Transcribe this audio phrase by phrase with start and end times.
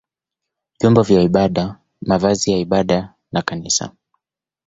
[0.79, 3.91] vyombo vya ibada, mavazi ya ibada na kanisa.